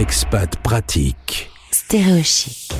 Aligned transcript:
Expat 0.00 0.56
pratique. 0.62 1.50
Stéréochic. 1.72 2.72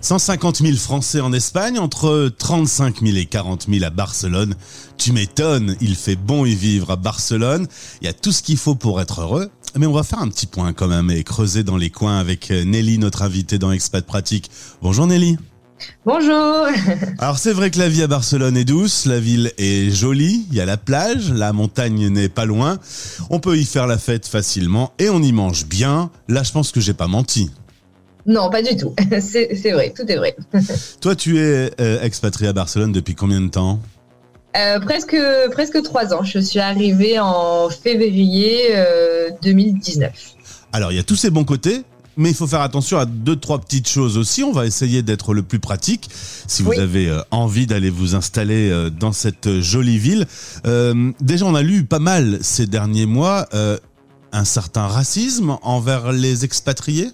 150 0.00 0.62
000 0.62 0.78
Français 0.78 1.20
en 1.20 1.30
Espagne, 1.34 1.78
entre 1.78 2.32
35 2.38 3.02
000 3.02 3.18
et 3.18 3.26
40 3.26 3.66
000 3.68 3.84
à 3.84 3.90
Barcelone. 3.90 4.54
Tu 4.96 5.12
m'étonnes, 5.12 5.76
il 5.82 5.94
fait 5.94 6.16
bon 6.16 6.46
y 6.46 6.54
vivre 6.54 6.92
à 6.92 6.96
Barcelone. 6.96 7.66
Il 8.00 8.06
y 8.06 8.08
a 8.08 8.14
tout 8.14 8.32
ce 8.32 8.42
qu'il 8.42 8.56
faut 8.56 8.76
pour 8.76 8.98
être 9.02 9.20
heureux. 9.20 9.50
Mais 9.76 9.84
on 9.84 9.92
va 9.92 10.04
faire 10.04 10.20
un 10.20 10.28
petit 10.28 10.46
point 10.46 10.72
quand 10.72 10.88
même 10.88 11.10
et 11.10 11.22
creuser 11.22 11.64
dans 11.64 11.76
les 11.76 11.90
coins 11.90 12.18
avec 12.18 12.48
Nelly, 12.48 12.96
notre 12.96 13.20
invitée 13.20 13.58
dans 13.58 13.70
Expat 13.70 14.06
Pratique. 14.06 14.50
Bonjour 14.80 15.06
Nelly. 15.06 15.36
Bonjour. 16.04 16.66
Alors 17.18 17.38
c'est 17.38 17.52
vrai 17.52 17.70
que 17.70 17.78
la 17.78 17.88
vie 17.88 18.02
à 18.02 18.06
Barcelone 18.06 18.56
est 18.56 18.64
douce, 18.64 19.06
la 19.06 19.20
ville 19.20 19.52
est 19.58 19.90
jolie, 19.90 20.46
il 20.50 20.56
y 20.56 20.60
a 20.60 20.66
la 20.66 20.76
plage, 20.76 21.30
la 21.32 21.52
montagne 21.52 22.08
n'est 22.08 22.28
pas 22.28 22.44
loin, 22.44 22.78
on 23.30 23.40
peut 23.40 23.56
y 23.56 23.64
faire 23.64 23.86
la 23.86 23.98
fête 23.98 24.26
facilement 24.26 24.92
et 24.98 25.08
on 25.10 25.22
y 25.22 25.32
mange 25.32 25.66
bien. 25.66 26.10
Là 26.28 26.42
je 26.42 26.52
pense 26.52 26.72
que 26.72 26.80
j'ai 26.80 26.94
pas 26.94 27.06
menti. 27.06 27.50
Non, 28.26 28.50
pas 28.50 28.62
du 28.62 28.76
tout. 28.76 28.94
C'est 29.20 29.72
vrai, 29.72 29.92
tout 29.96 30.10
est 30.10 30.16
vrai. 30.16 30.36
Toi 31.00 31.14
tu 31.14 31.38
es 31.38 31.70
euh, 31.80 32.02
expatrié 32.02 32.48
à 32.48 32.52
Barcelone 32.52 32.92
depuis 32.92 33.14
combien 33.14 33.40
de 33.40 33.48
temps? 33.48 33.80
Euh, 34.56 34.80
presque, 34.80 35.16
presque 35.52 35.82
trois 35.82 36.14
ans. 36.14 36.24
Je 36.24 36.38
suis 36.38 36.58
arrivée 36.58 37.18
en 37.18 37.68
février 37.70 38.74
2019. 39.42 40.10
Euh, 40.10 40.48
Alors 40.72 40.92
il 40.92 40.96
y 40.96 41.00
a 41.00 41.04
tous 41.04 41.16
ces 41.16 41.30
bons 41.30 41.44
côtés, 41.44 41.84
mais 42.18 42.30
il 42.30 42.34
faut 42.34 42.48
faire 42.48 42.60
attention 42.60 42.98
à 42.98 43.06
deux, 43.06 43.36
trois 43.36 43.60
petites 43.60 43.88
choses 43.88 44.18
aussi. 44.18 44.42
On 44.42 44.52
va 44.52 44.66
essayer 44.66 45.02
d'être 45.02 45.32
le 45.32 45.42
plus 45.42 45.60
pratique. 45.60 46.10
Si 46.12 46.62
vous 46.62 46.72
avez 46.72 47.08
euh, 47.08 47.20
envie 47.30 47.66
d'aller 47.66 47.90
vous 47.90 48.16
installer 48.16 48.70
euh, 48.70 48.90
dans 48.90 49.12
cette 49.12 49.60
jolie 49.60 49.98
ville. 49.98 50.26
Euh, 50.66 51.12
déjà, 51.20 51.46
on 51.46 51.54
a 51.54 51.62
lu 51.62 51.84
pas 51.84 52.00
mal 52.00 52.38
ces 52.42 52.66
derniers 52.66 53.06
mois 53.06 53.46
un 54.32 54.44
certain 54.44 54.86
racisme 54.86 55.56
envers 55.62 56.12
les 56.12 56.44
expatriés. 56.44 57.10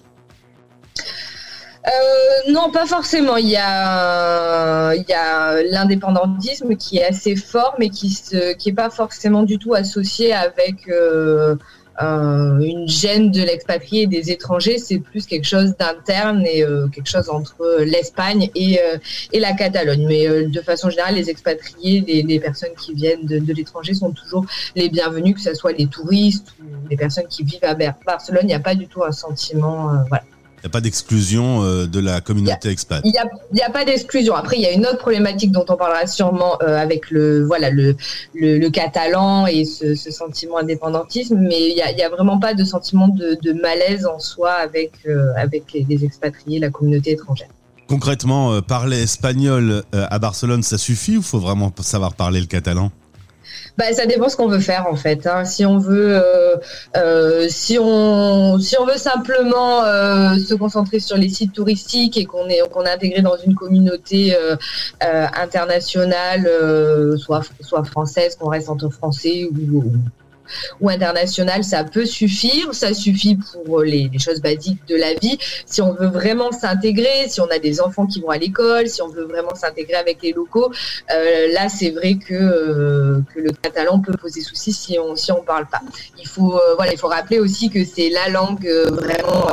non, 2.49 2.71
pas 2.71 2.87
forcément. 2.87 3.37
Il 3.37 3.47
y 3.47 3.57
a, 3.57 4.95
il 4.95 5.05
y 5.07 5.13
a 5.13 5.61
l'indépendantisme 5.63 6.75
qui 6.75 6.97
est 6.97 7.05
assez 7.05 7.35
fort, 7.35 7.75
mais 7.79 7.89
qui 7.89 8.09
se, 8.09 8.53
qui 8.55 8.69
est 8.69 8.73
pas 8.73 8.89
forcément 8.89 9.43
du 9.43 9.59
tout 9.59 9.75
associé 9.75 10.33
avec 10.33 10.87
euh, 10.89 11.55
une 11.99 12.87
gêne 12.87 13.31
de 13.31 13.41
l'expatrié 13.41 14.03
et 14.03 14.07
des 14.07 14.31
étrangers, 14.31 14.77
c'est 14.77 14.99
plus 14.99 15.25
quelque 15.25 15.45
chose 15.45 15.75
d'interne 15.77 16.45
et 16.45 16.63
euh, 16.63 16.87
quelque 16.87 17.09
chose 17.09 17.29
entre 17.29 17.83
l'Espagne 17.83 18.49
et, 18.55 18.79
euh, 18.81 18.97
et 19.31 19.39
la 19.39 19.53
Catalogne. 19.53 20.05
Mais 20.07 20.45
de 20.45 20.61
façon 20.61 20.89
générale, 20.89 21.15
les 21.15 21.29
expatriés, 21.29 22.01
les, 22.01 22.39
personnes 22.39 22.73
qui 22.77 22.93
viennent 22.93 23.25
de, 23.25 23.39
de 23.39 23.53
l'étranger 23.53 23.93
sont 23.93 24.11
toujours 24.11 24.45
les 24.75 24.89
bienvenus, 24.89 25.35
que 25.35 25.41
ce 25.41 25.53
soit 25.53 25.71
les 25.71 25.87
touristes 25.87 26.53
ou 26.59 26.87
les 26.89 26.97
personnes 26.97 27.27
qui 27.27 27.43
vivent 27.43 27.63
à 27.63 27.73
Barcelone. 27.73 28.41
Il 28.43 28.47
n'y 28.47 28.53
a 28.53 28.59
pas 28.59 28.75
du 28.75 28.87
tout 28.87 29.03
un 29.03 29.11
sentiment, 29.11 29.91
n'y 30.65 30.69
a 30.69 30.71
pas 30.71 30.81
d'exclusion 30.81 31.63
euh, 31.63 31.85
de 31.85 31.99
la 31.99 32.21
communauté 32.21 32.69
expat. 32.69 33.01
Il 33.05 33.11
n'y 33.11 33.61
a, 33.61 33.69
pas 33.69 33.85
d'exclusion. 33.85 34.35
Après, 34.35 34.57
il 34.57 34.63
y 34.63 34.65
a 34.65 34.71
une 34.71 34.85
autre 34.85 34.97
problématique 34.97 35.51
dont 35.51 35.65
on 35.69 35.75
parlera 35.75 36.07
sûrement 36.07 36.57
euh, 36.61 36.77
avec 36.77 37.11
le, 37.11 37.45
voilà, 37.45 37.69
le, 37.69 37.95
le, 38.33 38.69
catalan 38.69 39.45
et 39.45 39.63
ce, 39.65 39.95
sentiment 39.95 40.57
indépendantisme, 40.57 41.37
mais 41.37 41.69
il 41.69 41.75
n'y 41.75 42.01
a, 42.01 42.09
vraiment 42.09 42.39
pas 42.39 42.53
de 42.53 42.63
sentiment 42.63 43.07
de, 43.07 43.53
malaise 43.53 44.05
en 44.05 44.19
soi 44.19 44.51
avec, 44.51 44.91
euh, 45.07 45.27
avec 45.37 45.71
les, 45.73 46.03
expatriés, 46.03 46.59
la 46.59 46.69
communauté 46.69 47.11
étrangère. 47.11 47.47
Concrètement, 47.87 48.61
parler 48.63 49.03
espagnol 49.03 49.83
à 49.93 50.17
Barcelone, 50.17 50.63
ça 50.63 50.79
suffit 50.79 51.17
ou 51.17 51.21
faut 51.21 51.39
vraiment 51.39 51.71
savoir 51.81 52.15
parler 52.15 52.39
le 52.39 52.47
catalan? 52.47 52.91
Bah, 53.77 53.91
ça 53.91 54.05
dépend 54.05 54.29
ce 54.29 54.37
qu'on 54.37 54.47
veut 54.47 54.59
faire 54.59 54.87
en 54.89 54.95
fait. 54.95 55.27
Hein. 55.27 55.43
Si 55.45 55.65
on 55.65 55.77
veut, 55.77 56.15
euh, 56.15 56.55
euh, 56.95 57.47
si 57.49 57.77
on, 57.79 58.57
si 58.59 58.77
on 58.79 58.85
veut 58.85 58.97
simplement 58.97 59.83
euh, 59.83 60.37
se 60.37 60.53
concentrer 60.55 60.99
sur 60.99 61.17
les 61.17 61.29
sites 61.29 61.53
touristiques 61.53 62.17
et 62.17 62.25
qu'on 62.25 62.47
est, 62.47 62.61
qu'on 62.71 62.83
est 62.83 62.91
intégré 62.91 63.21
dans 63.21 63.37
une 63.37 63.55
communauté 63.55 64.35
internationale, 65.01 66.49
soit, 67.17 67.41
soit 67.61 67.83
française, 67.83 68.35
qu'on 68.35 68.49
reste 68.49 68.69
entre 68.69 68.89
français 68.89 69.49
ou, 69.51 69.77
ou 69.77 69.93
international, 70.87 71.63
ça 71.63 71.83
peut 71.83 72.05
suffire. 72.05 72.73
Ça 72.73 72.93
suffit 72.93 73.37
pour 73.65 73.81
les, 73.81 74.09
choses 74.19 74.41
basiques 74.41 74.85
de 74.87 74.95
la 74.95 75.13
vie. 75.13 75.37
Si 75.65 75.81
on 75.81 75.93
veut 75.93 76.07
vraiment 76.07 76.51
s'intégrer, 76.51 77.27
si 77.27 77.41
on 77.41 77.49
a 77.49 77.59
des 77.59 77.81
enfants 77.81 78.05
qui 78.05 78.21
vont 78.21 78.29
à 78.29 78.37
l'école, 78.37 78.87
si 78.87 79.01
on 79.01 79.07
veut 79.09 79.25
vraiment 79.25 79.53
s'intégrer 79.55 79.95
avec 79.95 80.21
les 80.21 80.31
locaux, 80.31 80.71
euh, 81.11 81.51
là 81.53 81.69
c'est 81.69 81.91
vrai 81.91 82.15
que, 82.15 82.33
euh, 82.33 83.19
que 83.33 83.39
le 83.39 83.51
catalan 83.51 83.99
peut 83.99 84.13
poser 84.13 84.41
souci 84.41 84.71
si 84.71 84.97
on 84.99 85.15
si 85.15 85.31
on 85.31 85.41
parle 85.41 85.67
pas. 85.67 85.81
Il 86.19 86.27
faut 86.27 86.55
euh, 86.55 86.75
voilà, 86.75 86.93
il 86.93 86.97
faut 86.97 87.07
rappeler 87.07 87.39
aussi 87.39 87.69
que 87.69 87.83
c'est 87.83 88.09
la 88.09 88.29
langue 88.29 88.67
vraiment 88.67 89.47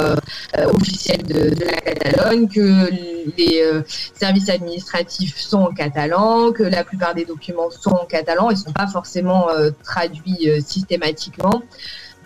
officielle 0.75 1.23
de, 1.25 1.55
de, 1.55 1.65
la 1.65 1.73
Catalogne, 1.73 2.49
que 2.49 3.22
les 3.37 3.83
services 4.15 4.49
administratifs 4.49 5.39
sont 5.39 5.61
en 5.61 5.73
catalan, 5.73 6.53
que 6.53 6.63
la 6.63 6.85
plupart 6.85 7.15
des 7.15 7.25
documents 7.25 7.71
sont 7.71 7.91
en 7.91 8.07
catalan 8.07 8.51
et 8.51 8.57
sont 8.57 8.73
pas 8.73 8.87
forcément 8.87 9.49
traduits 9.83 10.49
systématiquement. 10.65 11.63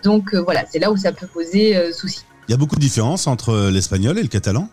Donc 0.03 0.33
euh, 0.33 0.41
voilà, 0.41 0.63
c'est 0.69 0.79
là 0.79 0.91
où 0.91 0.97
ça 0.97 1.11
peut 1.11 1.27
poser 1.27 1.75
euh, 1.75 1.91
souci. 1.91 2.21
Il 2.47 2.51
y 2.51 2.53
a 2.53 2.57
beaucoup 2.57 2.75
de 2.75 2.81
différences 2.81 3.27
entre 3.27 3.69
l'espagnol 3.69 4.17
et 4.17 4.21
le 4.21 4.27
catalan? 4.27 4.69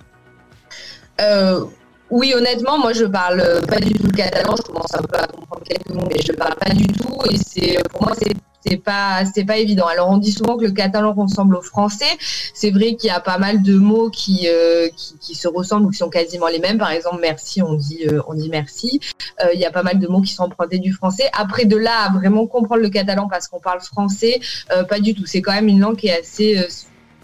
Euh, 1.20 1.64
oui, 2.10 2.34
honnêtement, 2.36 2.78
moi 2.78 2.92
je 2.92 3.04
parle 3.04 3.42
pas 3.66 3.80
du 3.80 3.92
tout 3.94 4.06
le 4.06 4.12
catalan. 4.12 4.54
Je 4.56 4.62
commence 4.62 4.94
un 4.94 5.02
peu 5.02 5.18
à 5.18 5.26
comprendre 5.26 5.62
quelques 5.64 5.90
mots, 5.90 6.06
mais 6.08 6.20
je 6.24 6.32
parle 6.32 6.54
pas 6.54 6.72
du 6.72 6.86
tout. 6.86 7.18
Et 7.30 7.36
c'est 7.36 7.78
pour 7.90 8.02
moi 8.02 8.12
c'est 8.16 8.32
c'est 8.64 8.76
pas 8.76 9.24
c'est 9.32 9.44
pas 9.44 9.58
évident. 9.58 9.86
Alors 9.86 10.10
on 10.10 10.18
dit 10.18 10.32
souvent 10.32 10.56
que 10.56 10.64
le 10.64 10.72
catalan 10.72 11.12
ressemble 11.12 11.56
au 11.56 11.62
français. 11.62 12.18
C'est 12.54 12.70
vrai 12.70 12.94
qu'il 12.94 13.08
y 13.08 13.10
a 13.10 13.20
pas 13.20 13.38
mal 13.38 13.62
de 13.62 13.76
mots 13.76 14.10
qui, 14.10 14.48
euh, 14.48 14.88
qui, 15.20 15.34
se 15.34 15.48
ressemblent 15.48 15.86
ou 15.86 15.90
qui 15.90 15.98
sont 15.98 16.10
quasiment 16.10 16.48
les 16.48 16.58
mêmes. 16.58 16.78
Par 16.78 16.90
exemple, 16.90 17.18
merci, 17.20 17.62
on 17.62 17.74
dit 17.74 18.06
euh, 18.08 18.20
on 18.28 18.34
dit 18.34 18.48
merci. 18.48 19.00
Euh, 19.42 19.52
il 19.54 19.60
y 19.60 19.64
a 19.64 19.70
pas 19.70 19.82
mal 19.82 19.98
de 19.98 20.06
mots 20.06 20.22
qui 20.22 20.32
sont 20.32 20.44
empruntés 20.44 20.78
du 20.78 20.92
français. 20.92 21.28
Après 21.32 21.64
de 21.64 21.76
là 21.76 22.04
à 22.06 22.12
vraiment 22.12 22.46
comprendre 22.46 22.82
le 22.82 22.88
catalan 22.90 23.28
parce 23.28 23.48
qu'on 23.48 23.60
parle 23.60 23.80
français, 23.80 24.40
pas 24.88 25.00
du 25.00 25.14
tout. 25.14 25.26
C'est 25.26 25.42
quand 25.42 25.52
même 25.52 25.68
une 25.68 25.80
langue 25.80 25.96
qui 25.96 26.08
est 26.08 26.20
assez 26.20 26.66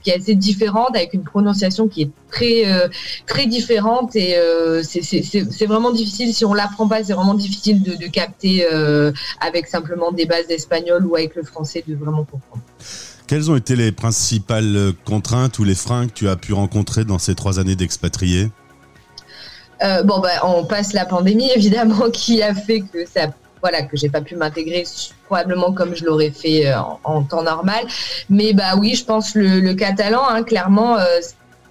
qui 0.02 0.10
est 0.10 0.18
assez 0.18 0.34
différente, 0.34 0.94
avec 0.94 1.14
une 1.14 1.22
prononciation 1.22 1.88
qui 1.88 2.02
est 2.02 2.10
très 2.30 2.66
euh, 2.66 2.88
très 3.26 3.46
différente. 3.46 4.16
Et 4.16 4.36
euh, 4.36 4.82
c'est 4.82 5.66
vraiment 5.66 5.92
difficile. 5.92 6.34
Si 6.34 6.44
on 6.44 6.54
l'apprend 6.54 6.88
pas, 6.88 7.04
c'est 7.04 7.12
vraiment 7.12 7.34
difficile 7.34 7.82
de, 7.82 7.94
de 7.94 8.06
capter 8.06 8.66
euh, 8.70 9.12
avec 9.40 9.66
simplement 9.66 10.12
des 10.12 10.26
bases 10.26 10.46
d'espagnol 10.46 11.06
ou 11.06 11.16
avec 11.16 11.34
le 11.34 11.42
français 11.42 11.84
de 11.86 11.94
vraiment 11.94 12.24
comprendre. 12.24 12.62
Quelles 13.26 13.50
ont 13.50 13.56
été 13.56 13.76
les 13.76 13.92
principales 13.92 14.92
contraintes 15.04 15.58
ou 15.60 15.64
les 15.64 15.76
freins 15.76 16.08
que 16.08 16.12
tu 16.12 16.28
as 16.28 16.36
pu 16.36 16.52
rencontrer 16.52 17.04
dans 17.04 17.18
ces 17.18 17.36
trois 17.36 17.60
années 17.60 17.76
d'expatrié 17.76 18.50
euh, 19.82 20.02
bon, 20.02 20.20
bah, 20.20 20.28
on 20.44 20.64
passe 20.64 20.92
la 20.92 21.06
pandémie 21.06 21.50
évidemment 21.54 22.10
qui 22.10 22.42
a 22.42 22.54
fait 22.54 22.80
que 22.80 23.06
ça 23.06 23.28
voilà 23.60 23.82
que 23.82 23.96
j'ai 23.96 24.08
pas 24.08 24.20
pu 24.20 24.36
m'intégrer 24.36 24.84
probablement 25.26 25.72
comme 25.72 25.94
je 25.94 26.04
l'aurais 26.04 26.30
fait 26.30 26.66
euh, 26.66 26.78
en, 27.04 27.22
temps 27.22 27.42
normal. 27.42 27.84
Mais 28.28 28.52
bah 28.52 28.76
oui 28.78 28.94
je 28.94 29.04
pense 29.04 29.34
le, 29.34 29.60
le 29.60 29.74
catalan 29.74 30.22
hein, 30.28 30.42
clairement 30.42 30.98
euh, 30.98 31.20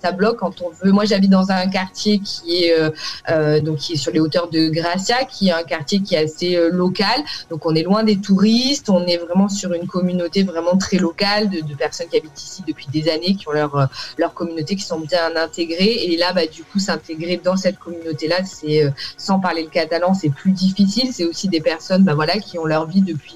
ça 0.01 0.11
bloque 0.11 0.37
quand 0.37 0.61
on 0.61 0.69
veut. 0.69 0.91
Moi, 0.91 1.05
j'habite 1.05 1.29
dans 1.29 1.51
un 1.51 1.67
quartier 1.67 2.19
qui 2.19 2.63
est 2.63 2.73
euh, 2.73 2.89
euh, 3.29 3.59
donc 3.59 3.77
qui 3.77 3.93
est 3.93 3.97
sur 3.97 4.11
les 4.11 4.19
hauteurs 4.19 4.49
de 4.49 4.69
Gracia, 4.69 5.25
qui 5.25 5.49
est 5.49 5.51
un 5.51 5.63
quartier 5.63 6.01
qui 6.01 6.15
est 6.15 6.23
assez 6.23 6.55
euh, 6.55 6.69
local. 6.69 7.23
Donc, 7.49 7.65
on 7.65 7.75
est 7.75 7.83
loin 7.83 8.03
des 8.03 8.17
touristes. 8.17 8.89
On 8.89 9.05
est 9.05 9.17
vraiment 9.17 9.49
sur 9.49 9.73
une 9.73 9.87
communauté 9.87 10.43
vraiment 10.43 10.77
très 10.77 10.97
locale 10.97 11.49
de, 11.49 11.61
personnes 11.75 12.07
qui 12.07 12.17
habitent 12.17 12.41
ici 12.41 12.63
depuis 12.67 12.87
des 12.91 13.09
années, 13.09 13.35
qui 13.35 13.47
ont 13.47 13.53
leur 13.53 14.33
communauté, 14.33 14.75
qui 14.75 14.83
sont 14.83 14.99
bien 14.99 15.35
intégrées. 15.35 16.03
Et 16.05 16.17
là, 16.17 16.33
bah, 16.33 16.45
du 16.45 16.63
coup, 16.63 16.79
s'intégrer 16.79 17.39
dans 17.43 17.55
cette 17.55 17.79
communauté-là, 17.79 18.43
c'est 18.43 18.91
sans 19.17 19.39
parler 19.39 19.63
le 19.63 19.69
catalan, 19.69 20.13
c'est 20.13 20.29
plus 20.29 20.51
difficile. 20.51 21.11
C'est 21.13 21.25
aussi 21.25 21.47
des 21.47 21.61
personnes, 21.61 22.03
bah 22.03 22.15
voilà, 22.15 22.37
qui 22.39 22.57
ont 22.59 22.65
leur 22.65 22.85
vie 22.85 23.01
depuis 23.01 23.35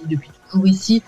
toujours 0.49 0.67
ici 0.67 1.01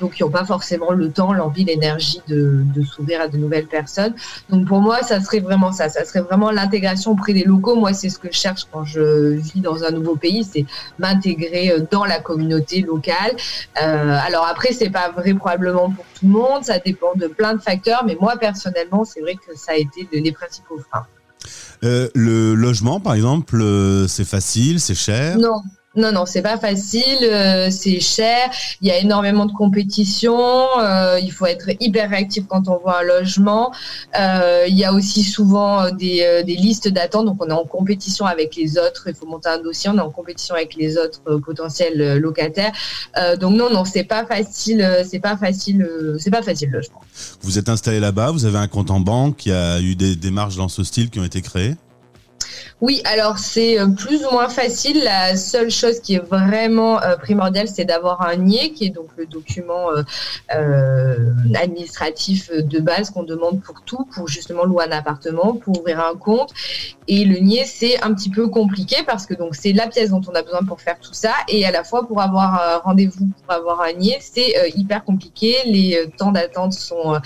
donc 0.00 0.14
qui 0.14 0.22
n'ont 0.22 0.30
pas 0.30 0.44
forcément 0.44 0.92
le 0.92 1.10
temps, 1.10 1.32
l'envie, 1.32 1.64
l'énergie 1.64 2.20
de, 2.28 2.64
s'ouvrir 2.84 3.20
à 3.20 3.28
de 3.28 3.36
nouvelles 3.36 3.66
personnes. 3.66 4.14
Donc 4.50 4.66
pour 4.66 4.80
moi, 4.80 5.02
ça 5.02 5.20
serait 5.20 5.40
vraiment 5.40 5.72
ça, 5.72 5.88
ça 5.88 6.04
serait 6.04 6.20
vraiment 6.20 6.50
l'intégration 6.50 7.12
auprès 7.12 7.32
des 7.32 7.44
locaux. 7.44 7.76
Moi, 7.76 7.92
c'est 7.92 8.08
ce 8.08 8.18
que 8.18 8.28
je 8.30 8.36
cherche 8.36 8.66
quand 8.70 8.84
je 8.84 9.34
vis 9.34 9.60
dans 9.60 9.84
un 9.84 9.90
nouveau 9.90 10.16
pays, 10.16 10.44
c'est 10.44 10.64
m'intégrer 10.98 11.70
euh, 11.70 11.80
dans 11.90 12.04
la 12.04 12.20
communauté 12.20 12.82
locale. 12.82 13.36
Euh, 13.82 14.18
alors 14.26 14.46
après, 14.46 14.72
c'est 14.72 14.90
pas 14.90 15.10
vrai 15.10 15.34
probablement 15.34 15.90
pour 15.90 16.04
tout 16.18 16.26
le 16.26 16.32
monde, 16.32 16.64
ça 16.64 16.78
dépend 16.78 17.14
de 17.14 17.26
plein 17.26 17.54
de 17.54 17.60
facteurs, 17.60 18.04
mais 18.06 18.16
moi 18.20 18.36
personnellement, 18.36 19.04
c'est 19.04 19.20
vrai 19.20 19.34
que 19.34 19.56
ça 19.56 19.72
a 19.72 19.76
été 19.76 20.08
les 20.12 20.32
principaux 20.32 20.78
freins. 20.78 21.06
Euh, 21.84 22.08
le 22.14 22.54
logement, 22.54 23.00
par 23.00 23.14
exemple, 23.14 23.62
c'est 24.08 24.24
facile, 24.24 24.80
c'est 24.80 24.94
cher? 24.94 25.38
Non, 25.38 25.62
Non, 25.96 26.12
non, 26.12 26.26
c'est 26.26 26.42
pas 26.42 26.58
facile, 26.58 27.22
euh, 27.22 27.68
c'est 27.70 28.00
cher, 28.00 28.50
il 28.82 28.88
y 28.88 28.90
a 28.90 28.98
énormément 28.98 29.46
de 29.46 29.52
compétition, 29.52 30.38
euh, 30.78 31.18
il 31.20 31.32
faut 31.32 31.46
être 31.46 31.70
hyper 31.80 32.10
réactif 32.10 32.44
quand 32.46 32.68
on 32.68 32.76
voit 32.76 33.00
un 33.00 33.02
logement. 33.02 33.72
Euh, 34.20 34.66
il 34.68 34.76
y 34.76 34.84
a 34.84 34.92
aussi 34.92 35.22
souvent 35.22 35.90
des, 35.90 36.42
des 36.44 36.56
listes 36.56 36.88
d'attente, 36.88 37.24
donc 37.24 37.42
on 37.42 37.48
est 37.48 37.52
en 37.52 37.64
compétition 37.64 38.26
avec 38.26 38.56
les 38.56 38.76
autres, 38.76 39.04
il 39.08 39.14
faut 39.14 39.26
monter 39.26 39.48
un 39.48 39.58
dossier, 39.58 39.88
on 39.88 39.96
est 39.96 40.00
en 40.00 40.10
compétition 40.10 40.54
avec 40.54 40.74
les 40.76 40.98
autres 40.98 41.38
potentiels 41.38 42.18
locataires. 42.18 42.72
donc 43.40 43.54
non, 43.54 43.70
non, 43.70 43.86
c'est 43.86 44.04
pas 44.04 44.26
facile, 44.26 44.86
c'est 45.08 45.20
pas 45.20 45.38
facile, 45.38 45.88
c'est 46.18 46.30
pas 46.30 46.42
facile 46.42 46.68
le 46.70 46.78
logement. 46.78 47.00
Vous 47.40 47.58
êtes 47.58 47.70
installé 47.70 48.00
là-bas, 48.00 48.32
vous 48.32 48.44
avez 48.44 48.58
un 48.58 48.68
compte 48.68 48.90
en 48.90 49.00
banque, 49.00 49.46
il 49.46 49.52
y 49.52 49.54
a 49.54 49.80
eu 49.80 49.94
des 49.94 50.14
démarches 50.14 50.56
dans 50.56 50.68
ce 50.68 50.84
style 50.84 51.08
qui 51.08 51.20
ont 51.20 51.24
été 51.24 51.40
créées? 51.40 51.76
Oui, 52.82 53.00
alors 53.04 53.38
c'est 53.38 53.80
euh, 53.80 53.86
plus 53.88 54.24
ou 54.26 54.30
moins 54.32 54.50
facile. 54.50 55.02
La 55.02 55.36
seule 55.36 55.70
chose 55.70 56.00
qui 56.00 56.16
est 56.16 56.24
vraiment 56.24 57.02
euh, 57.02 57.16
primordiale, 57.16 57.68
c'est 57.68 57.86
d'avoir 57.86 58.20
un 58.20 58.36
NIE, 58.36 58.74
qui 58.74 58.84
est 58.84 58.90
donc 58.90 59.08
le 59.16 59.24
document 59.24 59.88
euh, 60.54 61.32
administratif 61.54 62.50
de 62.52 62.78
base 62.80 63.08
qu'on 63.10 63.22
demande 63.22 63.62
pour 63.62 63.80
tout, 63.82 64.04
pour 64.12 64.28
justement 64.28 64.64
louer 64.64 64.84
un 64.84 64.92
appartement, 64.92 65.54
pour 65.54 65.80
ouvrir 65.80 66.04
un 66.04 66.16
compte. 66.16 66.52
Et 67.08 67.24
le 67.24 67.38
NIE, 67.38 67.64
c'est 67.66 68.02
un 68.02 68.14
petit 68.14 68.30
peu 68.30 68.48
compliqué 68.48 68.96
parce 69.06 69.26
que 69.26 69.34
donc 69.34 69.54
c'est 69.54 69.72
la 69.72 69.86
pièce 69.86 70.10
dont 70.10 70.22
on 70.28 70.34
a 70.34 70.42
besoin 70.42 70.64
pour 70.64 70.80
faire 70.80 70.98
tout 70.98 71.14
ça, 71.14 71.32
et 71.48 71.66
à 71.66 71.70
la 71.70 71.84
fois 71.84 72.06
pour 72.06 72.20
avoir 72.20 72.82
rendez-vous 72.84 73.26
pour 73.44 73.54
avoir 73.54 73.82
un 73.82 73.92
NIE, 73.92 74.16
c'est 74.20 74.54
hyper 74.74 75.04
compliqué. 75.04 75.56
Les 75.66 76.08
temps 76.16 76.32
d'attente 76.32 76.72
sont 76.72 77.20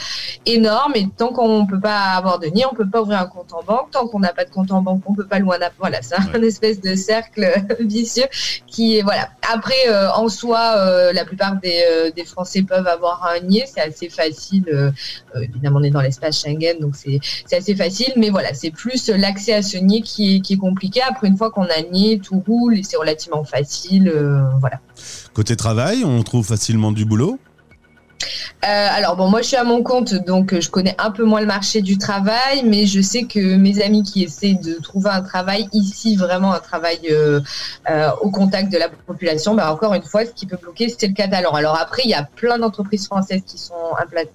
énormes, 0.47 0.93
et 0.97 1.09
tant 1.17 1.33
qu'on 1.33 1.63
ne 1.63 1.67
peut 1.69 1.81
pas 1.81 2.15
avoir 2.17 2.39
de 2.39 2.47
NIE, 2.49 2.65
on 2.67 2.73
ne 2.73 2.77
peut 2.77 2.91
pas 2.91 3.03
ouvrir 3.03 3.21
un 3.21 3.27
compte 3.27 3.53
en 3.53 3.63
banque. 3.63 3.91
Tant 3.91 4.07
qu'on 4.09 4.21
n'a 4.21 4.33
pas 4.33 4.45
de 4.45 4.51
compte 4.51 4.71
en 4.73 4.83
banque, 4.83 5.03
on 5.07 5.15
peut 5.15 5.27
pas 5.27 5.39
loin 5.39 5.59
voilà 5.79 6.01
c'est 6.03 6.15
un 6.15 6.43
espèce 6.43 6.81
de 6.81 6.95
cercle 6.95 7.53
vicieux 7.81 8.27
qui 8.67 9.01
voilà. 9.03 9.31
Après 9.53 9.89
euh, 9.89 10.11
en 10.13 10.29
soi 10.29 10.75
euh, 10.77 11.13
la 11.13 11.25
plupart 11.25 11.57
euh, 11.65 12.11
des, 12.11 12.25
Français 12.25 12.63
peuvent 12.63 12.87
avoir 12.87 13.27
un 13.27 13.41
nier. 13.41 13.65
C'est 13.67 13.81
assez 13.81 14.09
facile 14.09 14.93
évidemment 15.35 15.81
on 15.81 15.83
est 15.83 15.91
dans 15.91 16.01
l'espace 16.01 16.41
Schengen 16.41 16.79
donc 16.81 16.95
c'est 16.97 17.21
assez 17.57 17.75
facile. 17.75 18.13
Mais 18.17 18.31
voilà 18.31 18.55
c'est 18.55 18.71
plus 18.71 19.09
l'accès 19.09 19.55
à 19.55 19.63
qui 20.03 20.37
est, 20.37 20.41
qui 20.41 20.55
est 20.55 20.57
compliqué. 20.57 21.01
Après 21.03 21.29
une 21.29 21.37
fois 21.37 21.51
qu'on 21.51 21.65
a 21.65 21.83
nié 21.93 22.19
tout 22.19 22.43
roule 22.47 22.79
et 22.79 22.83
c'est 22.83 22.97
relativement 22.97 23.45
facile 23.45 24.13
voilà. 24.61 24.81
Côté 25.33 25.57
travail 25.57 26.05
on 26.05 26.23
trouve 26.23 26.47
facilement 26.47 26.93
du 26.93 27.05
boulot? 27.05 27.39
Euh, 28.23 28.89
alors 28.91 29.17
bon, 29.17 29.29
moi 29.29 29.41
je 29.41 29.49
suis 29.49 29.57
à 29.57 29.65
mon 29.65 29.83
compte, 29.83 30.15
donc 30.15 30.53
euh, 30.53 30.61
je 30.61 30.71
connais 30.71 30.95
un 30.99 31.11
peu 31.11 31.25
moins 31.25 31.41
le 31.41 31.47
marché 31.47 31.81
du 31.81 31.97
travail, 31.97 32.63
mais 32.65 32.85
je 32.87 33.01
sais 33.01 33.23
que 33.23 33.57
mes 33.57 33.83
amis 33.83 34.03
qui 34.03 34.23
essaient 34.23 34.55
de 34.55 34.75
trouver 34.83 35.09
un 35.11 35.23
travail 35.23 35.69
ici, 35.73 36.17
vraiment 36.17 36.53
un 36.53 36.59
travail 36.59 36.99
euh, 37.11 37.41
au 38.21 38.31
contact 38.31 38.71
de 38.71 38.77
la 38.77 38.89
population, 38.89 39.55
bah 39.55 39.73
encore 39.73 39.95
une 39.95 40.03
fois, 40.03 40.27
ce 40.27 40.33
qui 40.33 40.47
peut 40.47 40.59
bloquer, 40.61 40.89
c'est 40.89 41.07
le 41.07 41.15
catalan. 41.15 41.53
Alors 41.53 41.79
après, 41.79 42.03
il 42.05 42.11
y 42.11 42.15
a 42.15 42.23
plein 42.23 42.59
d'entreprises 42.59 43.07
françaises 43.07 43.43
qui 43.47 43.57
sont 43.57 43.75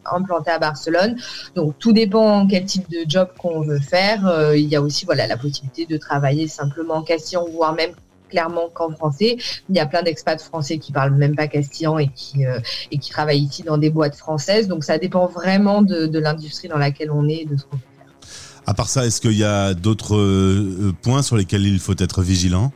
implantées 0.05 0.51
à 0.51 0.59
Barcelone, 0.59 1.17
donc 1.55 1.77
tout 1.77 1.93
dépend 1.93 2.47
quel 2.47 2.65
type 2.65 2.89
de 2.89 3.07
job 3.07 3.29
qu'on 3.37 3.61
veut 3.61 3.79
faire. 3.79 4.53
il 4.55 4.67
y 4.67 4.75
a 4.75 4.81
aussi 4.81 5.05
voilà 5.05 5.27
la 5.27 5.37
possibilité 5.37 5.85
de 5.85 5.97
travailler 5.97 6.47
simplement 6.47 6.95
en 6.95 7.03
Castillon, 7.03 7.45
voire 7.51 7.73
même 7.73 7.91
clairement 8.29 8.69
qu'en 8.73 8.91
français. 8.91 9.37
Il 9.69 9.75
y 9.75 9.79
a 9.79 9.85
plein 9.85 10.03
d'expats 10.03 10.41
français 10.41 10.77
qui 10.77 10.91
parlent 10.91 11.15
même 11.15 11.35
pas 11.35 11.47
castillan 11.47 11.97
et 11.97 12.09
qui, 12.15 12.45
euh, 12.45 12.59
et 12.91 12.97
qui 12.97 13.09
travaillent 13.09 13.43
ici 13.43 13.63
dans 13.63 13.77
des 13.77 13.89
boîtes 13.89 14.15
françaises. 14.15 14.67
Donc 14.67 14.83
ça 14.83 14.97
dépend 14.97 15.27
vraiment 15.27 15.81
de, 15.81 16.17
l'industrie 16.17 16.67
dans 16.67 16.77
laquelle 16.77 17.11
on 17.11 17.27
est 17.27 17.41
et 17.41 17.45
de 17.45 17.57
ce 17.57 17.63
qu'on 17.63 17.77
peut 17.77 17.83
faire. 17.97 18.29
À 18.65 18.73
part 18.73 18.89
ça, 18.89 19.05
est-ce 19.05 19.21
qu'il 19.21 19.37
y 19.37 19.43
a 19.43 19.73
d'autres 19.73 20.15
euh, 20.15 20.93
points 21.01 21.21
sur 21.21 21.35
lesquels 21.35 21.65
il 21.65 21.79
faut 21.79 21.95
être 21.97 22.21
vigilant? 22.21 22.71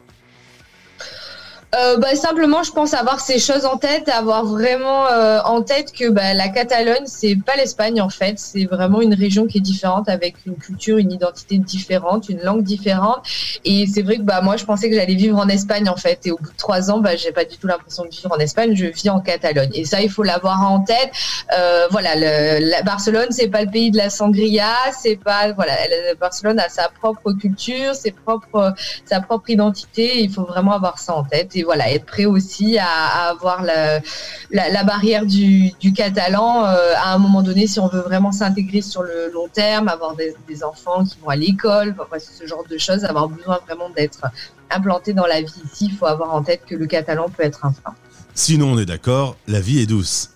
Euh, 1.75 1.97
bah, 1.97 2.15
simplement, 2.15 2.63
je 2.63 2.71
pense 2.71 2.95
avoir 2.95 3.19
ces 3.19 3.37
choses 3.37 3.65
en 3.65 3.77
tête, 3.77 4.09
avoir 4.09 4.43
vraiment 4.43 5.05
euh, 5.05 5.39
en 5.45 5.61
tête 5.61 5.91
que 5.91 6.09
bah, 6.09 6.33
la 6.33 6.49
Catalogne, 6.49 7.05
c'est 7.05 7.35
pas 7.35 7.55
l'Espagne 7.55 8.01
en 8.01 8.09
fait, 8.09 8.39
c'est 8.39 8.65
vraiment 8.65 9.01
une 9.01 9.13
région 9.13 9.45
qui 9.45 9.59
est 9.59 9.61
différente 9.61 10.09
avec 10.09 10.35
une 10.47 10.55
culture, 10.55 10.97
une 10.97 11.11
identité 11.11 11.59
différente, 11.59 12.27
une 12.27 12.41
langue 12.41 12.63
différente. 12.63 13.19
Et 13.65 13.85
c'est 13.85 14.01
vrai 14.01 14.17
que 14.17 14.23
bah 14.23 14.41
moi, 14.41 14.57
je 14.57 14.65
pensais 14.65 14.89
que 14.89 14.95
j'allais 14.95 15.13
vivre 15.13 15.37
en 15.37 15.47
Espagne 15.47 15.89
en 15.89 15.95
fait, 15.95 16.25
et 16.25 16.31
au 16.31 16.37
bout 16.37 16.51
de 16.51 16.57
trois 16.57 16.89
ans, 16.89 16.99
bah 16.99 17.15
j'ai 17.15 17.31
pas 17.31 17.45
du 17.45 17.57
tout 17.57 17.67
l'impression 17.67 18.03
de 18.03 18.09
vivre 18.09 18.31
en 18.31 18.39
Espagne, 18.39 18.75
je 18.75 18.87
vis 18.87 19.11
en 19.11 19.19
Catalogne. 19.19 19.71
Et 19.75 19.85
ça, 19.85 20.01
il 20.01 20.09
faut 20.09 20.23
l'avoir 20.23 20.71
en 20.71 20.79
tête. 20.79 21.11
Euh, 21.55 21.87
voilà, 21.91 22.15
le, 22.15 22.67
la 22.67 22.81
Barcelone, 22.81 23.27
c'est 23.29 23.47
pas 23.47 23.61
le 23.61 23.69
pays 23.69 23.91
de 23.91 23.97
la 23.97 24.09
sangria, 24.09 24.73
c'est 24.99 25.17
pas 25.17 25.51
voilà, 25.53 25.73
Barcelone 26.19 26.59
a 26.59 26.67
sa 26.69 26.89
propre 26.89 27.31
culture, 27.33 27.93
ses 27.93 28.11
propres, 28.11 28.73
sa 29.05 29.21
propre 29.21 29.51
identité. 29.51 30.23
Il 30.23 30.31
faut 30.31 30.45
vraiment 30.45 30.73
avoir 30.73 30.97
ça 30.97 31.13
en 31.13 31.23
tête 31.23 31.58
voilà, 31.63 31.91
être 31.91 32.05
prêt 32.05 32.25
aussi 32.25 32.77
à, 32.77 33.29
avoir 33.29 33.63
la, 33.63 34.83
barrière 34.83 35.25
du, 35.25 35.71
du 35.79 35.93
catalan 35.93 36.65
euh, 36.65 36.93
à 36.97 37.13
un 37.13 37.17
moment 37.17 37.41
donné 37.43 37.67
si 37.67 37.79
on 37.79 37.87
veut 37.87 38.01
vraiment 38.01 38.31
s'intégrer 38.31 38.81
sur 38.81 39.03
le 39.03 39.31
long 39.31 39.47
terme, 39.47 39.87
avoir 39.87 40.15
des, 40.15 40.63
enfants 40.63 41.05
qui 41.05 41.17
vont 41.21 41.29
à 41.29 41.35
l'école, 41.35 41.95
ce 42.19 42.45
genre 42.45 42.65
de 42.69 42.77
choses, 42.77 43.05
avoir 43.05 43.29
besoin 43.29 43.59
vraiment 43.65 43.89
d'être 43.89 44.25
implanté 44.69 45.13
dans 45.13 45.25
la 45.25 45.41
vie 45.41 45.61
ici, 45.71 45.85
il 45.91 45.93
faut 45.95 46.05
avoir 46.05 46.33
en 46.33 46.43
tête 46.43 46.61
que 46.65 46.75
le 46.75 46.85
catalan 46.85 47.29
peut 47.29 47.43
être 47.43 47.65
un 47.65 47.71
frein. 47.71 47.95
Sinon, 48.33 48.73
on 48.73 48.79
est 48.79 48.85
d'accord, 48.85 49.37
la 49.47 49.61
vie 49.61 49.79
est 49.79 49.85
douce 49.85 50.31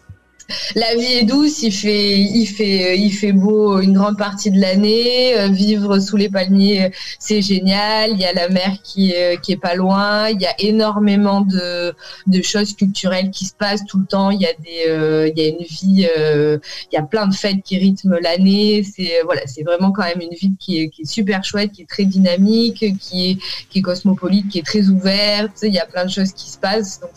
la 0.75 0.95
vie 0.95 1.13
est 1.13 1.23
douce, 1.23 1.63
il 1.63 1.71
fait, 1.71 3.31
beau 3.31 3.79
une 3.79 3.93
grande 3.93 4.17
partie 4.17 4.51
de 4.51 4.59
l'année. 4.59 5.37
Euh, 5.37 5.47
vivre 5.47 5.99
sous 5.99 6.17
les 6.17 6.29
palmiers, 6.29 6.91
c'est 7.19 7.41
génial. 7.41 8.11
Il 8.11 8.19
y 8.19 8.25
a 8.25 8.33
la 8.33 8.49
mer 8.49 8.77
qui 8.83 9.13
qui 9.41 9.51
est 9.53 9.57
pas 9.57 9.75
loin. 9.75 10.29
Il 10.29 10.41
y 10.41 10.45
a 10.45 10.53
énormément 10.59 11.41
de, 11.41 11.93
choses 12.41 12.73
culturelles 12.75 13.31
qui 13.31 13.45
se 13.45 13.53
passent 13.53 13.85
tout 13.85 13.99
le 13.99 14.05
temps. 14.05 14.29
Il 14.31 14.41
y 14.41 14.45
a 14.45 14.53
euh, 14.89 15.31
une 15.35 15.65
vie, 15.65 16.07
euh, 16.17 16.57
il 16.91 16.95
y 16.95 16.97
a 16.97 17.03
plein 17.03 17.27
de 17.27 17.33
fêtes 17.33 17.63
qui 17.63 17.77
rythment 17.77 18.17
l'année. 18.21 18.83
C'est 18.83 19.63
vraiment 19.63 19.91
quand 19.91 20.03
même 20.03 20.21
une 20.21 20.35
ville 20.35 20.55
qui 20.59 20.79
est, 20.79 20.91
super 21.05 21.43
chouette, 21.43 21.71
qui 21.71 21.83
est 21.83 21.89
très 21.89 22.05
dynamique, 22.05 22.85
qui 22.99 23.39
est, 23.73 23.81
cosmopolite, 23.81 24.49
qui 24.49 24.59
est 24.59 24.65
très 24.65 24.89
ouverte. 24.89 25.59
Il 25.63 25.73
y 25.73 25.79
a 25.79 25.85
plein 25.85 26.05
de 26.05 26.11
choses 26.11 26.33
qui 26.33 26.49
se 26.49 26.57
passent. 26.57 26.99
Donc 26.99 27.11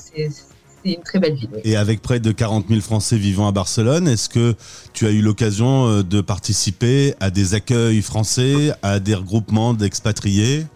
une 0.94 1.02
très 1.02 1.18
belle 1.18 1.34
ville. 1.34 1.50
Et 1.64 1.76
avec 1.76 2.02
près 2.02 2.20
de 2.20 2.32
40 2.32 2.66
000 2.68 2.80
Français 2.80 3.16
vivant 3.16 3.48
à 3.48 3.52
Barcelone, 3.52 4.08
est-ce 4.08 4.28
que 4.28 4.54
tu 4.92 5.06
as 5.06 5.10
eu 5.10 5.20
l'occasion 5.20 5.86
euh, 5.86 6.02
de 6.02 6.20
participer 6.20 7.14
à 7.20 7.30
des 7.30 7.54
accueils 7.54 8.02
français, 8.02 8.72
à 8.82 9.00
des 9.00 9.14
regroupements 9.14 9.74
d'expatriés? 9.74 10.66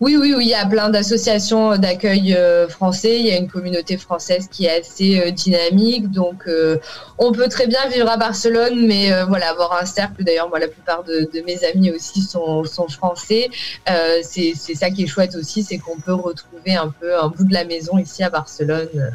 Oui, 0.00 0.16
oui, 0.16 0.32
oui, 0.36 0.44
il 0.44 0.50
y 0.50 0.54
a 0.54 0.64
plein 0.64 0.90
d'associations 0.90 1.76
d'accueil 1.76 2.34
euh, 2.34 2.68
français. 2.68 3.18
Il 3.18 3.26
y 3.26 3.32
a 3.32 3.36
une 3.36 3.48
communauté 3.48 3.96
française 3.96 4.46
qui 4.48 4.66
est 4.66 4.80
assez 4.80 5.18
euh, 5.18 5.30
dynamique. 5.32 6.10
Donc, 6.12 6.48
on 7.18 7.32
peut 7.32 7.48
très 7.48 7.66
bien 7.66 7.88
vivre 7.88 8.08
à 8.08 8.16
Barcelone, 8.16 8.86
mais 8.86 9.10
voilà, 9.24 9.50
avoir 9.50 9.72
un 9.80 9.86
cercle. 9.86 10.22
D'ailleurs, 10.22 10.48
moi, 10.48 10.60
la 10.60 10.68
plupart 10.68 11.02
de, 11.02 11.28
mes 11.44 11.64
amis 11.64 11.90
aussi 11.90 12.22
sont, 12.22 12.62
sont 12.64 12.88
français. 12.88 13.48
c'est 14.22 14.54
ça 14.54 14.90
qui 14.90 15.02
est 15.02 15.06
chouette 15.08 15.34
aussi, 15.34 15.64
c'est 15.64 15.78
qu'on 15.78 15.98
peut 15.98 16.14
retrouver 16.14 16.76
un 16.76 16.90
peu 17.00 17.18
un 17.18 17.28
bout 17.28 17.44
de 17.44 17.54
la 17.54 17.64
maison 17.64 17.98
ici 17.98 18.22
à 18.22 18.30
Barcelone. 18.30 19.10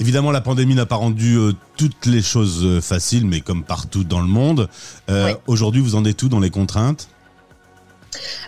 Évidemment, 0.00 0.30
la 0.30 0.40
pandémie 0.40 0.74
n'a 0.74 0.86
pas 0.86 0.96
rendu 0.96 1.36
euh, 1.36 1.52
toutes 1.76 2.06
les 2.06 2.22
choses 2.22 2.64
euh, 2.64 2.80
faciles, 2.80 3.26
mais 3.26 3.42
comme 3.42 3.62
partout 3.62 4.02
dans 4.02 4.22
le 4.22 4.26
monde. 4.26 4.68
Euh, 5.10 5.34
aujourd'hui, 5.46 5.82
vous 5.82 5.94
en 5.94 6.06
êtes 6.06 6.16
tout 6.16 6.30
dans 6.30 6.40
les 6.40 6.48
contraintes? 6.48 7.10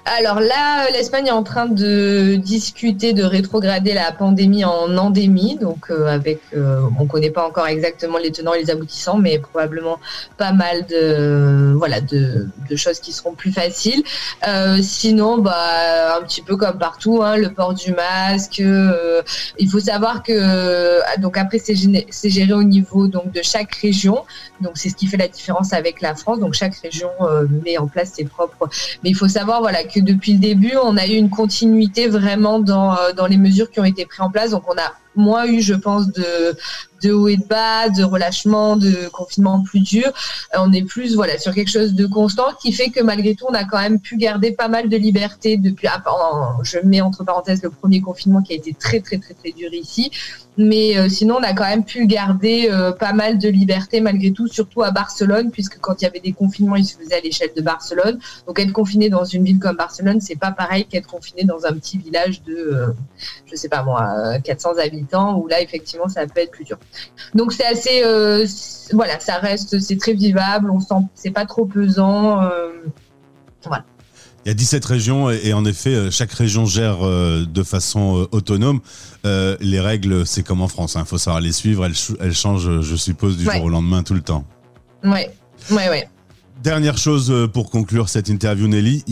Alors 0.05 0.41
là, 0.41 0.91
l'Espagne 0.91 1.29
est 1.29 1.33
en 1.33 1.45
train 1.45 1.67
de 1.67 2.35
discuter 2.35 3.13
de 3.13 3.23
rétrograder 3.23 3.95
la 3.95 4.11
pandémie 4.11 4.65
en 4.65 4.97
endémie. 4.97 5.57
Donc 5.61 5.91
euh, 5.91 6.07
avec, 6.07 6.41
euh, 6.57 6.81
on 6.99 7.07
connaît 7.07 7.31
pas 7.31 7.47
encore 7.47 7.69
exactement 7.69 8.19
les 8.19 8.33
tenants 8.33 8.55
et 8.55 8.59
les 8.59 8.71
aboutissants, 8.71 9.19
mais 9.19 9.39
probablement 9.39 10.01
pas 10.39 10.53
mal 10.53 10.87
de 10.87 11.73
voilà 11.77 12.01
de, 12.01 12.49
choses 12.75 12.99
qui 12.99 13.13
seront 13.13 13.35
plus 13.35 13.53
faciles. 13.53 14.03
Euh, 14.49 14.79
sinon, 14.83 15.39
bah 15.39 16.17
un 16.17 16.23
petit 16.23 16.43
peu 16.43 16.57
comme 16.57 16.79
partout, 16.79 17.23
hein, 17.23 17.37
le 17.37 17.51
port 17.51 17.75
du 17.75 17.93
masque. 17.93 18.59
il 18.59 19.71
faut 19.71 19.81
savoir 19.81 20.23
que 20.23 21.19
donc 21.21 21.37
après 21.37 21.59
c'est 21.59 21.75
géré, 22.31 22.53
au 22.53 22.65
niveau 22.65 23.07
donc 23.07 23.31
de 23.31 23.41
chaque 23.43 23.75
région. 23.77 24.25
Donc 24.61 24.73
c'est 24.75 24.89
ce 24.89 24.95
qui 24.95 25.07
fait 25.07 25.17
la 25.17 25.29
différence 25.29 25.73
avec 25.73 26.01
la 26.01 26.15
France. 26.17 26.41
Donc 26.41 26.55
chaque 26.55 26.75
région 26.77 27.11
met 27.65 27.79
en 27.79 27.87
place 27.87 28.13
ses 28.15 28.25
propres. 28.25 28.69
Mais 29.05 29.11
il 29.11 29.17
faut 29.17 29.29
savoir 29.29 29.52
voilà 29.61 29.85
que 29.85 30.01
depuis 30.01 30.35
le 30.35 30.39
début, 30.39 30.75
on 30.83 30.97
a 30.97 31.07
eu 31.07 31.15
une 31.15 31.31
continuité 31.31 32.09
vraiment 32.09 32.59
dans, 32.59 32.97
euh, 32.97 33.13
dans 33.13 33.27
les 33.27 33.37
mesures 33.37 33.71
qui 33.71 33.81
ont 33.81 33.85
été 33.85 34.07
prises 34.07 34.21
en 34.21 34.31
place. 34.31 34.51
Donc 34.51 34.65
on 34.69 34.79
a 34.79 34.93
moins 35.15 35.47
eu, 35.47 35.61
je 35.61 35.75
pense, 35.75 36.09
de, 36.13 36.57
de 37.03 37.13
haut 37.13 37.29
et 37.29 37.37
de 37.37 37.45
bas, 37.45 37.89
de 37.89 38.03
relâchement, 38.05 38.77
de 38.77 39.09
confinement 39.13 39.63
plus 39.63 39.81
dur. 39.81 40.07
Euh, 40.55 40.59
on 40.61 40.73
est 40.73 40.83
plus 40.83 41.15
voilà 41.15 41.39
sur 41.39 41.53
quelque 41.55 41.71
chose 41.71 41.95
de 41.95 42.07
constant 42.07 42.53
qui 42.61 42.73
fait 42.73 42.91
que 42.91 43.03
malgré 43.03 43.35
tout, 43.35 43.47
on 43.49 43.55
a 43.55 43.65
quand 43.65 43.79
même 43.79 44.01
pu 44.01 44.17
garder 44.17 44.53
pas 44.53 44.69
mal 44.69 44.89
de 44.89 44.97
liberté 44.97 45.57
depuis. 45.57 45.89
Ah, 45.89 46.03
je 46.63 46.79
mets 46.85 47.01
entre 47.01 47.25
parenthèses 47.25 47.63
le 47.63 47.71
premier 47.71 48.01
confinement 48.01 48.43
qui 48.43 48.53
a 48.53 48.57
été 48.57 48.73
très 48.73 49.01
très 49.01 49.19
très 49.19 49.35
très 49.35 49.53
dur 49.53 49.73
ici, 49.73 50.11
mais 50.57 50.97
euh, 50.97 51.09
sinon 51.09 51.37
on 51.41 51.43
a 51.43 51.53
quand 51.53 51.65
même 51.65 51.85
pu 51.85 52.07
garder 52.07 52.69
euh, 52.71 52.93
pas 52.93 53.13
mal 53.13 53.39
de 53.39 53.49
liberté 53.49 54.01
malgré 54.01 54.33
tout, 54.33 54.47
surtout 54.47 54.83
à 54.83 54.91
Barcelone, 54.91 55.51
puisque 55.51 55.79
quand 55.79 56.01
il 56.01 56.05
y 56.05 56.09
avait 56.09 56.21
des 56.21 56.33
confinements, 56.33 56.77
ils 56.77 56.87
se 56.87 56.97
faisaient 56.97 57.17
à 57.17 57.21
l'échelle 57.21 57.51
de 57.57 57.63
Barcelone. 57.63 58.19
Donc 58.47 58.59
être 58.59 58.73
confiné 58.73 59.09
dans 59.09 59.25
une 59.25 59.45
ville 59.45 59.59
comme 59.59 59.77
Barcelone, 59.77 60.21
c'est 60.21 60.37
pas 60.39 60.53
pareil 60.53 60.85
qu'être 60.85 61.09
confiné 61.09 61.45
dans 61.45 61.67
un 61.67 61.73
petit 61.73 61.99
village 61.99 62.43
de, 62.43 62.95
je 63.47 63.57
sais 63.57 63.69
pas 63.69 63.83
moi, 63.83 64.39
400 64.45 64.79
habitants 64.79 65.02
où 65.37 65.49
là 65.49 65.61
effectivement 65.61 66.09
ça 66.09 66.27
peut 66.27 66.41
être 66.41 66.51
plus 66.51 66.65
dur. 66.65 66.79
Donc 67.35 67.53
c'est 67.53 67.67
assez, 67.67 68.03
euh, 68.05 68.47
voilà, 68.93 69.19
ça 69.21 69.39
reste, 69.39 69.79
c'est 69.81 69.97
très 69.97 70.15
vivable. 70.15 70.71
On 70.71 70.81
sent, 70.81 71.07
c'est 71.15 71.31
pas 71.31 71.47
trop 71.47 71.67
pesant. 71.67 72.43
Euh, 72.43 72.71
voilà. 73.65 73.85
Il 74.45 74.49
y 74.49 74.51
a 74.51 74.55
17 74.55 74.85
régions 74.85 75.31
et 75.31 75.53
en 75.53 75.65
effet, 75.65 75.95
euh, 75.95 76.11
chaque 76.11 76.33
région 76.33 76.67
gère 76.67 76.99
de 77.03 77.63
façon 77.63 78.27
autonome. 78.33 78.81
les 79.25 79.81
règles, 79.81 80.27
c'est 80.27 80.43
comme 80.43 80.63
en 80.63 80.69
France. 80.69 80.95
Il 80.95 80.99
hein. 80.99 81.05
faut 81.05 81.19
savoir 81.19 81.41
les 81.41 81.53
suivre. 81.53 81.85
Elles, 81.85 82.35
changent, 82.35 82.81
je 82.81 82.97
suppose, 82.97 83.37
du 83.37 83.45
jour 83.45 83.65
au 83.65 83.69
lendemain 83.69 84.03
tout 84.03 84.15
le 84.15 84.23
temps. 84.23 84.45
Ouais, 85.05 85.31
ouais, 85.71 85.89
ouais. 85.89 86.09
Dernière 86.63 86.97
chose 86.97 87.49
pour 87.53 87.71
conclure 87.71 88.09
cette 88.09 88.29
interview, 88.29 88.69
Nelly. 88.69 89.05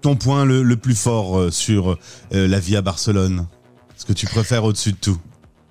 Ton 0.00 0.16
point 0.16 0.44
le, 0.44 0.62
le 0.62 0.76
plus 0.76 0.94
fort 0.94 1.52
sur 1.52 1.98
la 2.30 2.60
vie 2.60 2.76
à 2.76 2.82
Barcelone? 2.82 3.46
Ce 3.96 4.04
que 4.04 4.12
tu 4.12 4.26
préfères 4.26 4.64
au-dessus 4.64 4.92
de 4.92 4.98
tout? 4.98 5.18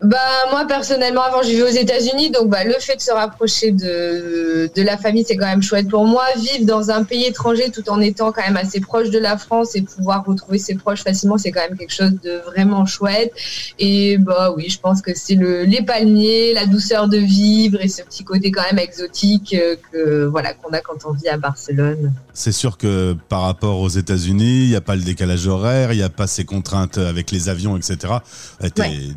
Bah 0.03 0.17
moi 0.51 0.65
personnellement 0.67 1.22
avant 1.24 1.41
je 1.43 1.50
vivais 1.50 1.63
aux 1.63 1.67
États-Unis 1.67 2.29
donc 2.29 2.50
bah 2.50 2.65
le 2.65 2.74
fait 2.74 2.98
de 2.98 3.01
se 3.01 3.12
rapprocher 3.12 3.72
de, 3.72 4.69
de 4.75 4.81
la 4.81 4.98
famille 4.98 5.24
c'est 5.25 5.38
quand 5.38 5.45
même 5.45 5.63
chouette 5.63 5.88
pour 5.88 6.05
moi 6.05 6.25
vivre 6.36 6.65
dans 6.65 6.91
un 6.91 7.03
pays 7.03 7.25
étranger 7.25 7.72
tout 7.72 7.89
en 7.89 8.01
étant 8.01 8.33
quand 8.33 8.41
même 8.41 8.57
assez 8.57 8.81
proche 8.81 9.10
de 9.10 9.19
la 9.19 9.38
France 9.38 9.75
et 9.75 9.81
pouvoir 9.81 10.25
retrouver 10.25 10.57
ses 10.57 10.75
proches 10.75 11.03
facilement 11.03 11.38
c'est 11.38 11.51
quand 11.51 11.62
même 11.62 11.77
quelque 11.77 11.93
chose 11.93 12.13
de 12.22 12.41
vraiment 12.51 12.86
chouette 12.86 13.31
et 13.79 14.17
bah 14.17 14.51
oui 14.55 14.69
je 14.69 14.79
pense 14.79 15.01
que 15.01 15.12
c'est 15.15 15.36
le 15.36 15.63
les 15.63 15.81
palmiers 15.81 16.53
la 16.53 16.65
douceur 16.65 17.07
de 17.07 17.17
vivre 17.17 17.79
et 17.81 17.88
ce 17.88 18.01
petit 18.01 18.25
côté 18.25 18.51
quand 18.51 18.63
même 18.63 18.79
exotique 18.79 19.55
euh, 19.57 19.75
que 19.91 20.25
voilà 20.25 20.53
qu'on 20.53 20.72
a 20.74 20.81
quand 20.81 21.05
on 21.05 21.13
vit 21.13 21.29
à 21.29 21.38
Barcelone. 21.38 22.13
C'est 22.33 22.51
sûr 22.51 22.77
que 22.77 23.15
par 23.29 23.41
rapport 23.41 23.79
aux 23.79 23.89
États-Unis 23.89 24.63
il 24.63 24.69
n'y 24.69 24.75
a 24.75 24.81
pas 24.81 24.95
le 24.95 25.01
décalage 25.01 25.48
horaire 25.48 25.93
il 25.93 25.98
n'y 25.98 26.03
a 26.03 26.10
pas 26.10 26.27
ces 26.27 26.43
contraintes 26.43 26.98
avec 26.98 27.31
les 27.31 27.48
avions 27.48 27.77
etc. 27.77 28.15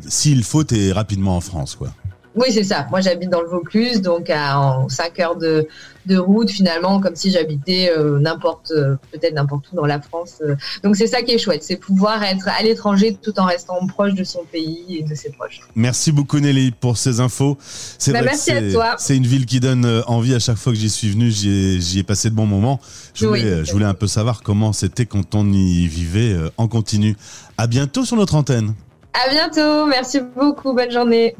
S'il 0.07 0.43
faut 0.43 0.63
rapidement 0.93 1.37
en 1.37 1.41
France, 1.41 1.75
quoi. 1.75 1.89
Oui, 2.37 2.49
c'est 2.51 2.63
ça. 2.63 2.85
Moi, 2.91 3.01
j'habite 3.01 3.31
dans 3.31 3.41
le 3.41 3.47
Vaucluse, 3.47 4.01
donc 4.01 4.29
à 4.29 4.59
en 4.59 4.89
5 4.89 5.19
heures 5.19 5.35
de, 5.35 5.67
de, 6.05 6.17
route, 6.17 6.51
finalement, 6.51 7.01
comme 7.01 7.15
si 7.15 7.31
j'habitais 7.31 7.91
euh, 7.97 8.19
n'importe, 8.19 8.71
euh, 8.71 8.95
peut-être 9.11 9.33
n'importe 9.33 9.71
où 9.71 9.75
dans 9.75 9.87
la 9.87 9.99
France. 9.99 10.35
Euh. 10.43 10.55
Donc, 10.83 10.95
c'est 10.95 11.07
ça 11.07 11.23
qui 11.23 11.31
est 11.31 11.39
chouette, 11.39 11.63
c'est 11.63 11.77
pouvoir 11.77 12.23
être 12.23 12.47
à 12.47 12.61
l'étranger 12.61 13.17
tout 13.19 13.37
en 13.39 13.45
restant 13.45 13.75
proche 13.87 14.13
de 14.13 14.23
son 14.23 14.43
pays 14.51 14.99
et 14.99 15.03
de 15.03 15.15
ses 15.15 15.31
proches. 15.31 15.61
Merci 15.75 16.11
beaucoup, 16.11 16.39
Nelly, 16.39 16.71
pour 16.71 16.97
ces 16.97 17.21
infos. 17.21 17.57
C'est 17.59 18.13
bah, 18.13 18.21
merci 18.21 18.51
à 18.51 18.71
toi. 18.71 18.95
C'est 18.99 19.17
une 19.17 19.25
ville 19.25 19.47
qui 19.47 19.59
donne 19.59 20.03
envie 20.05 20.35
à 20.35 20.39
chaque 20.39 20.57
fois 20.57 20.73
que 20.73 20.77
j'y 20.77 20.91
suis 20.91 21.09
venu. 21.09 21.31
J'y 21.31 21.97
ai, 21.97 22.03
passé 22.03 22.29
de 22.29 22.35
bons 22.35 22.45
moments. 22.45 22.79
Je 23.15 23.25
voulais, 23.25 23.65
je 23.65 23.71
voulais 23.71 23.85
un 23.85 23.95
peu 23.95 24.07
savoir 24.07 24.43
comment 24.43 24.73
c'était 24.73 25.07
quand 25.07 25.33
on 25.33 25.51
y 25.51 25.87
vivait 25.87 26.35
en 26.57 26.67
continu. 26.67 27.15
À 27.57 27.65
bientôt 27.65 28.05
sur 28.05 28.15
notre 28.15 28.35
antenne. 28.35 28.75
À 29.13 29.29
bientôt. 29.29 29.85
Merci 29.85 30.19
beaucoup. 30.19 30.73
Bonne 30.73 30.91
journée. 30.91 31.35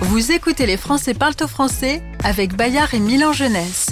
Vous 0.00 0.32
écoutez 0.32 0.66
Les 0.66 0.76
Français 0.76 1.14
parlent 1.14 1.34
au 1.40 1.46
français 1.46 2.02
avec 2.24 2.56
Bayard 2.56 2.92
et 2.94 2.98
Milan 2.98 3.32
Jeunesse. 3.32 3.90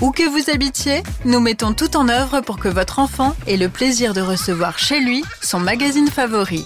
Où 0.00 0.12
que 0.12 0.28
vous 0.28 0.48
habitiez, 0.50 1.02
nous 1.24 1.40
mettons 1.40 1.72
tout 1.72 1.96
en 1.96 2.08
œuvre 2.08 2.40
pour 2.40 2.58
que 2.58 2.68
votre 2.68 3.00
enfant 3.00 3.34
ait 3.48 3.56
le 3.56 3.68
plaisir 3.68 4.14
de 4.14 4.20
recevoir 4.20 4.78
chez 4.78 5.00
lui 5.00 5.24
son 5.42 5.58
magazine 5.58 6.06
favori. 6.08 6.64